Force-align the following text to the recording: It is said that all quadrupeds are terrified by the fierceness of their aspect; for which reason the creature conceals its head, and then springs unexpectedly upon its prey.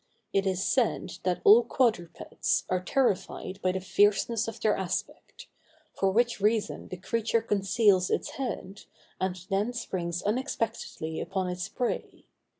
It 0.33 0.47
is 0.47 0.63
said 0.63 1.19
that 1.21 1.41
all 1.43 1.63
quadrupeds 1.63 2.63
are 2.69 2.81
terrified 2.83 3.61
by 3.61 3.71
the 3.73 3.79
fierceness 3.79 4.47
of 4.47 4.59
their 4.59 4.75
aspect; 4.75 5.45
for 5.93 6.09
which 6.09 6.41
reason 6.41 6.87
the 6.87 6.97
creature 6.97 7.39
conceals 7.43 8.09
its 8.09 8.31
head, 8.31 8.85
and 9.19 9.45
then 9.51 9.73
springs 9.73 10.23
unexpectedly 10.23 11.19
upon 11.21 11.49
its 11.49 11.69
prey. 11.69 12.25